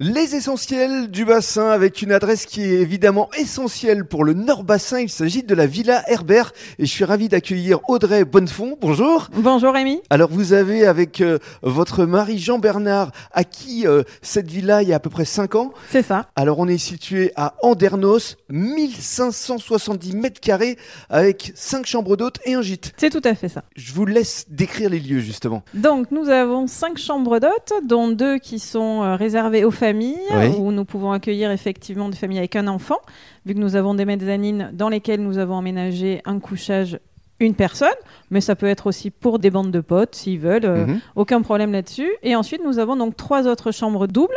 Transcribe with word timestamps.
Les 0.00 0.36
essentiels 0.36 1.10
du 1.10 1.24
bassin 1.24 1.70
avec 1.70 2.02
une 2.02 2.12
adresse 2.12 2.46
qui 2.46 2.62
est 2.62 2.80
évidemment 2.80 3.28
essentielle 3.36 4.04
pour 4.04 4.22
le 4.22 4.32
Nord 4.32 4.62
Bassin. 4.62 5.00
Il 5.00 5.08
s'agit 5.08 5.42
de 5.42 5.56
la 5.56 5.66
Villa 5.66 6.04
Herbert 6.06 6.52
et 6.78 6.86
je 6.86 6.90
suis 6.92 7.04
ravi 7.04 7.28
d'accueillir 7.28 7.80
Audrey 7.88 8.24
Bonnefond. 8.24 8.78
Bonjour. 8.80 9.26
Bonjour 9.32 9.72
Rémi. 9.72 10.00
Alors 10.08 10.30
vous 10.30 10.52
avez 10.52 10.86
avec 10.86 11.20
euh, 11.20 11.40
votre 11.62 12.04
mari 12.04 12.38
Jean-Bernard 12.38 13.10
acquis 13.32 13.88
euh, 13.88 14.04
cette 14.22 14.48
villa 14.48 14.84
il 14.84 14.88
y 14.88 14.92
a 14.92 14.96
à 14.96 15.00
peu 15.00 15.10
près 15.10 15.24
5 15.24 15.56
ans. 15.56 15.72
C'est 15.88 16.04
ça. 16.04 16.26
Alors 16.36 16.60
on 16.60 16.68
est 16.68 16.78
situé 16.78 17.32
à 17.34 17.56
Andernos, 17.62 18.36
1570 18.50 20.14
mètres 20.14 20.40
carrés 20.40 20.78
avec 21.10 21.50
5 21.56 21.86
chambres 21.86 22.16
d'hôtes 22.16 22.38
et 22.44 22.54
un 22.54 22.62
gîte. 22.62 22.92
C'est 22.98 23.10
tout 23.10 23.22
à 23.24 23.34
fait 23.34 23.48
ça. 23.48 23.64
Je 23.74 23.92
vous 23.92 24.06
laisse 24.06 24.44
décrire 24.48 24.90
les 24.90 25.00
lieux 25.00 25.18
justement. 25.18 25.64
Donc 25.74 26.12
nous 26.12 26.28
avons 26.28 26.68
5 26.68 26.98
chambres 26.98 27.40
d'hôtes 27.40 27.72
dont 27.84 28.06
deux 28.06 28.38
qui 28.38 28.60
sont 28.60 29.02
euh, 29.02 29.16
réservées 29.16 29.64
aux 29.64 29.72
familles 29.72 29.87
Oui. 30.30 30.56
où 30.58 30.72
nous 30.72 30.84
pouvons 30.84 31.12
accueillir 31.12 31.50
effectivement 31.50 32.08
des 32.08 32.16
familles 32.16 32.38
avec 32.38 32.56
un 32.56 32.66
enfant 32.68 32.98
vu 33.46 33.54
que 33.54 33.58
nous 33.58 33.76
avons 33.76 33.94
des 33.94 34.04
mezzanines 34.04 34.70
dans 34.72 34.88
lesquelles 34.88 35.20
nous 35.22 35.38
avons 35.38 35.58
aménagé 35.58 36.20
un 36.24 36.38
couchage 36.38 36.98
une 37.40 37.54
personne, 37.54 37.88
mais 38.32 38.40
ça 38.40 38.56
peut 38.56 38.66
être 38.66 38.88
aussi 38.88 39.10
pour 39.10 39.38
des 39.38 39.50
bandes 39.50 39.70
de 39.70 39.80
potes 39.80 40.16
s'ils 40.16 40.40
veulent, 40.40 40.64
euh, 40.64 40.86
Mhm. 40.86 41.00
aucun 41.14 41.40
problème 41.40 41.70
là-dessus. 41.70 42.10
Et 42.24 42.34
ensuite, 42.34 42.62
nous 42.64 42.80
avons 42.80 42.96
donc 42.96 43.16
trois 43.16 43.46
autres 43.46 43.70
chambres 43.70 44.08
doubles, 44.08 44.34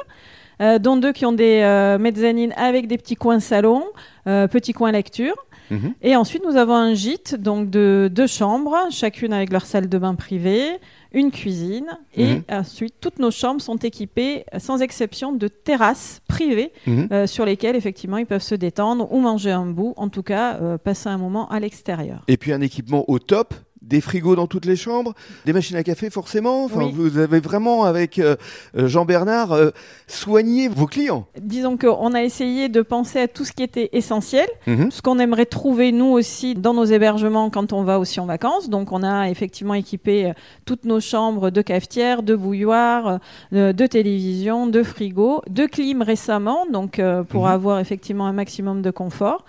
euh, 0.62 0.78
dont 0.78 0.98
deux 0.98 1.12
qui 1.12 1.26
ont 1.26 1.32
des 1.32 1.62
euh, 1.64 1.98
mezzanines 1.98 2.54
avec 2.58 2.86
des 2.88 3.00
petits 3.00 3.16
coins 3.16 3.40
salon, 3.40 3.86
petits 4.26 4.74
coins 4.74 4.92
lecture. 4.92 5.34
Mhm. 5.72 5.94
Et 6.04 6.16
ensuite, 6.16 6.44
nous 6.48 6.58
avons 6.58 6.76
un 6.76 6.94
gîte, 6.94 7.34
donc 7.36 7.70
de 7.70 8.10
deux 8.14 8.28
chambres, 8.28 8.76
chacune 8.92 9.34
avec 9.34 9.52
leur 9.52 9.66
salle 9.66 9.90
de 9.90 9.98
bain 9.98 10.14
privée, 10.16 10.68
une 11.14 11.32
cuisine. 11.32 11.88
Et 12.16 12.36
Mhm. 12.36 12.42
ensuite, 12.52 12.96
toutes 13.02 13.18
nos 13.20 13.32
chambres 13.32 13.62
sont 13.62 13.78
équipées, 13.78 14.46
sans 14.60 14.82
exception, 14.82 15.32
de 15.32 15.48
terrasses 15.48 16.22
privées 16.28 16.72
Mhm. 16.86 17.08
euh, 17.12 17.26
sur 17.28 17.46
lesquelles, 17.46 17.76
effectivement, 17.76 18.18
ils 18.18 18.26
peuvent 18.26 18.42
se 18.44 18.56
détendre 18.56 19.12
ou 19.12 19.20
manger 19.20 19.52
un 19.52 19.66
bout, 19.66 19.94
en 19.98 20.10
tout 20.10 20.24
cas, 20.24 20.56
euh, 20.62 20.78
passer 20.78 21.10
un 21.10 21.18
moment 21.18 21.50
à 21.50 21.60
l'extérieur. 21.60 22.24
Et 22.28 22.38
puis 22.38 22.52
un 22.54 22.62
équipement 22.62 23.04
au 23.10 23.18
top, 23.20 23.54
des 23.82 24.00
frigos 24.02 24.36
dans 24.36 24.48
toutes 24.48 24.66
les 24.66 24.76
chambres, 24.76 25.14
des 25.46 25.54
machines 25.54 25.76
à 25.76 25.84
café 25.84 26.10
forcément. 26.10 26.66
Enfin, 26.66 26.86
Oui. 26.86 26.92
vous 26.96 27.18
avez 27.18 27.40
vraiment 27.40 27.84
avec 27.84 28.20
euh, 28.20 28.36
euh, 28.78 28.88
Jean-Bernard 28.88 29.52
euh, 29.54 29.72
soigné 30.08 30.68
vos 30.68 30.86
clients. 30.86 31.26
Disons 31.42 31.78
qu'on 31.78 32.14
a 32.14 32.22
essayé 32.24 32.70
de 32.70 32.82
penser 32.84 33.20
à 33.20 33.28
tout 33.28 33.44
ce 33.44 33.52
qui 33.54 33.64
était 33.64 33.90
essentiel, 33.94 34.48
Mhm. 34.68 34.92
ce 34.92 35.02
qu'on 35.02 35.18
aimerait 35.20 35.46
trouver 35.48 35.92
nous 35.92 36.06
aussi 36.12 36.54
dans 36.56 36.74
nos 36.74 36.86
hébergements 36.86 37.50
quand 37.50 37.74
on 37.74 37.84
va 37.84 37.98
aussi 38.00 38.20
en 38.20 38.26
vacances. 38.28 38.70
Donc 38.70 38.92
on 38.92 39.02
a 39.04 39.30
effectivement 39.30 39.74
équipé 39.74 40.32
toutes 40.66 40.86
nos 40.86 41.00
chambres 41.00 41.50
de 41.50 41.62
cafetière, 41.62 42.22
de 42.24 42.36
bouilloire, 42.36 43.20
de 43.52 43.88
télévision, 43.88 44.68
de 44.68 44.84
frigo, 44.84 45.42
de 45.50 45.66
clim 45.66 46.02
récemment, 46.04 46.66
donc 46.72 47.00
euh, 47.00 47.24
pour 47.24 47.44
Mhm. 47.46 47.52
avoir 47.52 47.80
effectivement 47.80 48.28
un 48.28 48.34
maximum 48.34 48.82
de 48.82 48.92
confort. 48.92 49.44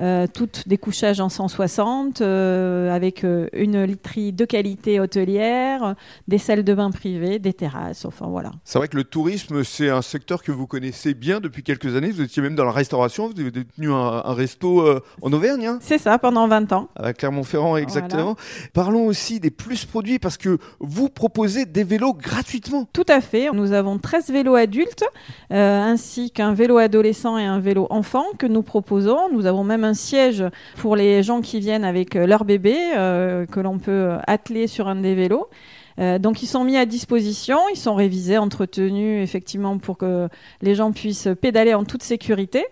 Euh, 0.00 0.26
toutes 0.32 0.68
des 0.68 0.78
couchages 0.78 1.18
en 1.20 1.28
160 1.28 2.20
euh, 2.20 2.94
avec 2.94 3.24
euh, 3.24 3.48
une 3.52 3.82
literie 3.82 4.32
de 4.32 4.44
qualité 4.44 5.00
hôtelière, 5.00 5.96
des 6.28 6.38
salles 6.38 6.62
de 6.62 6.72
bain 6.72 6.92
privées, 6.92 7.40
des 7.40 7.52
terrasses, 7.52 8.04
enfin 8.04 8.26
voilà. 8.28 8.52
C'est 8.62 8.78
vrai 8.78 8.86
que 8.86 8.96
le 8.96 9.02
tourisme, 9.02 9.64
c'est 9.64 9.88
un 9.88 10.02
secteur 10.02 10.44
que 10.44 10.52
vous 10.52 10.68
connaissez 10.68 11.14
bien 11.14 11.40
depuis 11.40 11.64
quelques 11.64 11.96
années. 11.96 12.12
Vous 12.12 12.22
étiez 12.22 12.40
même 12.42 12.54
dans 12.54 12.64
la 12.64 12.70
restauration. 12.70 13.28
Vous 13.28 13.40
avez 13.40 13.50
tenu 13.50 13.90
un, 13.90 14.22
un 14.24 14.34
resto 14.34 14.82
euh, 14.82 15.00
en 15.20 15.32
Auvergne, 15.32 15.66
hein, 15.66 15.78
C'est 15.80 15.98
ça 15.98 16.16
pendant 16.18 16.46
20 16.46 16.72
ans. 16.72 16.88
à 16.94 17.12
Clermont-Ferrand 17.12 17.76
exactement. 17.76 18.36
Parlons 18.74 19.06
aussi 19.06 19.40
des 19.40 19.50
plus 19.50 19.84
produits 19.84 20.20
parce 20.20 20.36
que 20.36 20.58
vous 20.78 21.08
proposez 21.08 21.66
des 21.66 21.82
vélos 21.82 22.14
gratuitement. 22.14 22.88
Tout 22.92 23.06
à 23.08 23.20
fait. 23.20 23.50
Nous 23.52 23.72
avons 23.72 23.98
13 23.98 24.30
vélos 24.30 24.54
adultes, 24.54 25.04
euh, 25.52 25.80
ainsi 25.82 26.30
qu'un 26.30 26.54
vélo 26.54 26.78
adolescent 26.78 27.36
et 27.36 27.44
un 27.44 27.58
vélo 27.58 27.88
enfant 27.90 28.24
que 28.38 28.46
nous 28.46 28.62
proposons. 28.62 29.28
Nous 29.32 29.46
avons 29.46 29.64
même 29.64 29.87
siège 29.94 30.44
pour 30.76 30.96
les 30.96 31.22
gens 31.22 31.40
qui 31.40 31.60
viennent 31.60 31.84
avec 31.84 32.16
euh, 32.16 32.26
leur 32.26 32.44
bébé, 32.44 32.76
euh, 32.96 33.46
que 33.46 33.60
l'on 33.60 33.78
peut 33.78 34.12
atteler 34.26 34.66
sur 34.66 34.88
un 34.88 34.96
des 34.96 35.14
vélos. 35.14 35.48
Euh, 35.98 36.18
donc 36.18 36.42
ils 36.42 36.46
sont 36.46 36.64
mis 36.64 36.76
à 36.76 36.86
disposition, 36.86 37.58
ils 37.72 37.78
sont 37.78 37.94
révisés, 37.94 38.38
entretenus 38.38 39.22
effectivement 39.22 39.78
pour 39.78 39.98
que 39.98 40.28
les 40.62 40.74
gens 40.74 40.92
puissent 40.92 41.28
pédaler 41.40 41.74
en 41.74 41.84
toute 41.84 42.02
sécurité. 42.02 42.64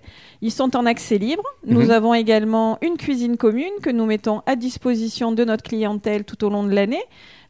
Ils 0.42 0.52
sont 0.52 0.76
en 0.76 0.86
accès 0.86 1.18
libre. 1.18 1.42
Nous 1.66 1.86
Mhm. 1.86 1.90
avons 1.90 2.14
également 2.14 2.78
une 2.82 2.96
cuisine 2.96 3.36
commune 3.36 3.72
que 3.82 3.90
nous 3.90 4.06
mettons 4.06 4.42
à 4.46 4.54
disposition 4.54 5.32
de 5.32 5.44
notre 5.44 5.62
clientèle 5.64 6.24
tout 6.24 6.44
au 6.44 6.50
long 6.50 6.62
de 6.64 6.72
l'année, 6.74 7.02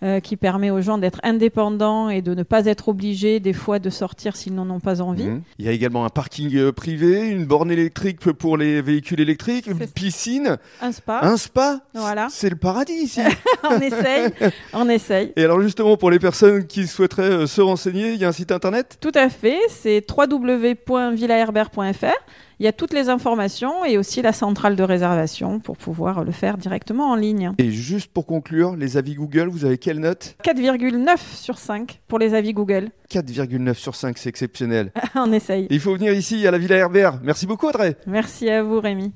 euh, 0.03 0.21
qui 0.21 0.37
permet 0.37 0.71
aux 0.71 0.81
gens 0.83 0.97
d'être 0.99 1.21
indépendants 1.23 2.11
et 2.11 2.23
de 2.23 2.35
ne 2.35 2.43
pas 2.43 2.67
être 2.67 2.89
obligés 2.89 3.41
des 3.41 3.53
fois 3.55 3.79
de 3.79 3.91
sortir 3.91 4.37
s'ils 4.37 4.55
n'en 4.55 4.69
ont 4.71 4.79
pas 4.81 5.01
envie. 5.03 5.25
Mhm. 5.27 5.43
Il 5.59 5.65
y 5.65 5.69
a 5.69 5.73
également 5.73 6.05
un 6.05 6.11
parking 6.11 6.55
euh, 6.57 6.71
privé, 6.73 7.29
une 7.29 7.45
borne 7.45 7.71
électrique 7.71 8.21
pour 8.21 8.57
les 8.57 8.81
véhicules 8.83 9.21
électriques, 9.21 9.67
une 9.67 9.79
piscine, 9.89 10.59
Un 10.81 10.93
spa, 10.93 11.21
un 11.23 11.37
spa. 11.37 11.81
Voilà. 11.95 12.29
C'est 12.31 12.51
le 12.51 12.57
paradis 12.57 12.93
ici. 12.93 13.21
on 13.65 13.81
essaye, 13.81 14.29
on 14.75 14.89
essaye. 14.89 15.33
Et 15.37 15.45
alors 15.45 15.61
justement, 15.67 15.97
pour 15.97 16.11
les 16.11 16.19
personnes 16.19 16.67
qui 16.67 16.87
souhaiteraient 16.87 17.31
euh, 17.31 17.47
se 17.47 17.61
renseigner, 17.61 18.13
il 18.13 18.19
y 18.19 18.25
a 18.25 18.29
un 18.29 18.33
site 18.33 18.53
internet? 18.53 18.99
Tout 19.01 19.13
à 19.15 19.29
fait, 19.29 19.59
c'est 19.69 20.05
www.villaherbert.fr. 20.11 22.15
Il 22.59 22.65
y 22.65 22.67
a 22.67 22.73
toutes 22.73 22.95
les 22.95 23.11
informations 23.11 23.85
et 23.85 23.99
aussi 23.99 24.23
la 24.23 24.33
centrale 24.33 24.77
de 24.77 24.83
réservation 24.83 25.61
pour 25.61 25.77
pouvoir 25.77 26.25
le 26.25 26.33
faire 26.33 26.57
directement 26.57 27.11
en 27.11 27.15
ligne. 27.15 27.53
Et 27.59 27.71
juste 27.71 28.11
pour 28.11 28.25
conclure, 28.25 28.77
les 28.77 28.97
avis 28.97 29.15
Google, 29.15 29.49
vous 29.49 29.67
avez 29.67 29.77
quelle 29.77 30.01
note? 30.01 30.37
4,9 30.43 31.19
sur 31.35 31.59
5 31.59 32.01
pour 32.09 32.19
les 32.19 32.33
avis 32.33 32.55
Google. 32.55 32.89
4,9 33.11 33.75
sur 33.75 33.95
5, 33.95 34.17
c'est 34.17 34.31
exceptionnel. 34.31 34.91
on 35.15 35.31
essaye. 35.33 35.67
Il 35.69 35.81
faut 35.81 35.93
venir 35.93 36.15
ici 36.15 36.47
à 36.47 36.51
la 36.51 36.59
Villa 36.59 36.77
Herbert. 36.77 37.21
Merci 37.23 37.47
beaucoup 37.47 37.69
Audrey. 37.69 37.97
Merci 38.07 38.49
à 38.49 38.63
vous 38.63 38.81
Rémi. 38.81 39.13